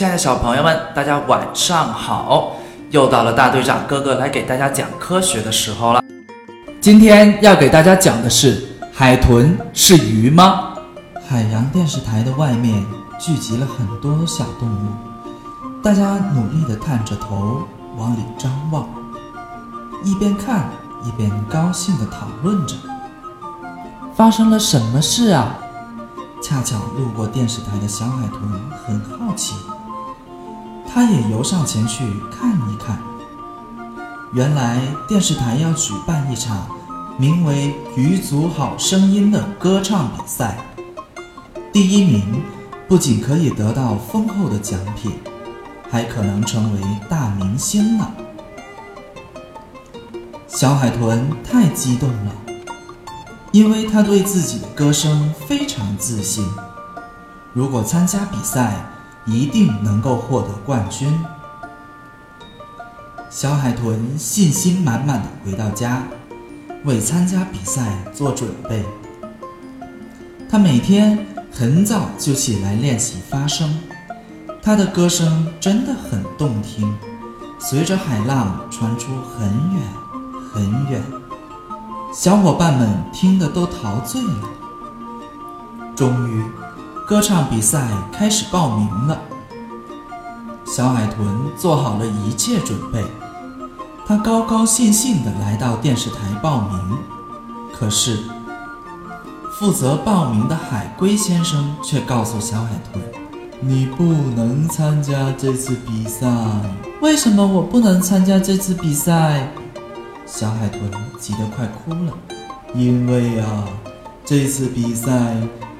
[0.00, 2.56] 亲爱的小朋友们，大家晚上好！
[2.90, 6.02] 又到了大队长哥哥来给大家讲科学的时候了。
[6.80, 10.70] 今天要给大家讲的是：海豚是鱼吗？
[11.28, 12.82] 海洋电视台的外面
[13.18, 18.88] 聚集了很多小动物，大家努力地探着头往里张望，
[20.02, 20.70] 一边看
[21.04, 22.74] 一边高兴地讨论着。
[24.14, 25.58] 发生了什么事啊？
[26.42, 28.40] 恰巧路过电视台的小海豚
[28.86, 29.56] 很好奇，
[30.92, 32.98] 他也游上前去看一看。
[34.32, 36.68] 原来电视台要举办一场
[37.16, 40.58] 名为“鱼族好声音”的歌唱比赛，
[41.72, 42.42] 第一名
[42.88, 45.12] 不仅可以得到丰厚的奖品，
[45.90, 48.10] 还可能成为大明星呢。
[50.48, 52.32] 小海豚太激动了。
[53.52, 56.46] 因为他对自己的歌声非常自信，
[57.52, 58.76] 如果参加比赛，
[59.26, 61.18] 一定能够获得冠军。
[63.28, 66.02] 小海豚信心满满的回到家，
[66.84, 68.84] 为参加比赛做准备。
[70.48, 73.78] 他每天很早就起来练习发声，
[74.60, 76.92] 他的歌声真的很动听，
[77.58, 79.82] 随着海浪传出很远
[80.52, 81.00] 很远。
[82.12, 84.48] 小伙伴们听得都陶醉了。
[85.94, 86.42] 终于，
[87.10, 89.20] 歌唱比赛开始报名了。
[90.64, 91.26] 小海豚
[91.58, 93.04] 做好了一切准备，
[94.06, 96.98] 他高高兴兴地来到电视台报名。
[97.72, 98.16] 可是，
[99.58, 103.02] 负责报名的海龟先生却告诉小海豚
[103.58, 106.28] ：“你不能参加这次比赛。
[107.02, 109.52] ”“为什么我不能参加这次比赛？”
[110.26, 110.88] 小海豚
[111.18, 112.12] 急得快哭了，
[112.72, 113.64] 因为啊，
[114.30, 115.10] 这次比赛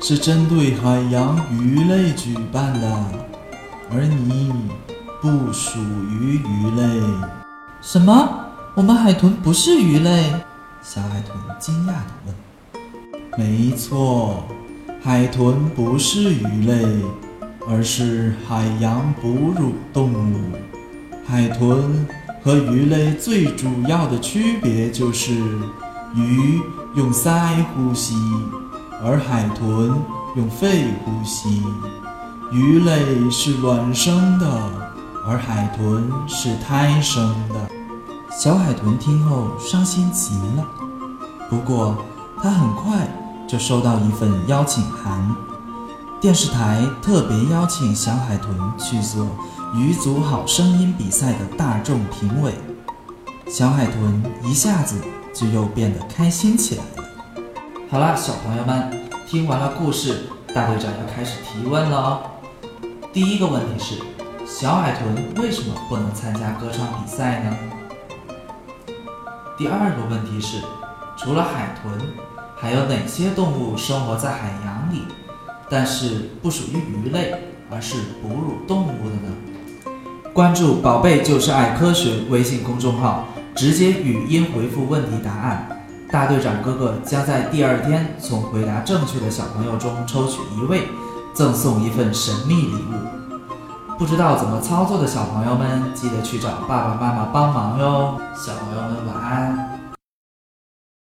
[0.01, 3.07] 是针对海洋鱼类举办的，
[3.93, 4.53] 而你
[5.23, 7.01] 不属于鱼类。
[7.81, 8.29] 什么？
[8.75, 10.35] 我们海豚不是鱼类？
[10.83, 13.39] 小海豚惊讶地问。
[13.39, 14.43] 没错，
[15.01, 16.85] 海豚不是鱼类，
[17.69, 20.41] 而是海洋哺乳动物。
[21.25, 22.05] 海豚。
[22.43, 25.35] 和鱼类最主要的区别就是，
[26.15, 26.61] 鱼
[26.95, 28.17] 用鳃呼吸，
[29.03, 29.95] 而海豚
[30.35, 31.63] 用肺呼吸。
[32.51, 34.47] 鱼类是卵生的，
[35.25, 37.71] 而海豚是胎生的。
[38.29, 40.67] 小海豚听后伤心极了，
[41.49, 41.97] 不过
[42.43, 43.09] 它很快
[43.47, 45.37] 就收到一份邀请函，
[46.21, 49.29] 电视台特别邀请小海豚去做。
[49.77, 52.53] 鱼族好声音比赛的大众评委，
[53.51, 54.95] 小海豚一下子
[55.35, 57.09] 就又变得开心起来了。
[57.91, 58.89] 好了，小朋友们，
[59.27, 60.21] 听完了故事，
[60.55, 62.21] 大队长要开始提问了哦。
[63.13, 63.97] 第一个问题是，
[64.47, 67.57] 小海豚为什么不能参加歌唱比赛呢？
[69.59, 70.63] 第二个问题是，
[71.17, 72.01] 除了海豚，
[72.57, 75.03] 还有哪些动物生活在海洋里，
[75.69, 77.35] 但是不属于鱼类，
[77.69, 79.35] 而是哺乳动物的呢？
[80.33, 83.27] 关注“宝贝就是爱科学”微信公众号，
[83.61, 85.69] 直接语音回复问题答案，
[86.11, 90.89] 大队长哥哥将在第二天从回答正确的小朋友中抽取一位，
[91.35, 93.99] 赠送一份神秘礼物。
[93.99, 98.19] 不知道怎么操作的小朋友们，记得去找爸爸妈妈帮忙哟。
[98.35, 99.80] 小朋友们晚安。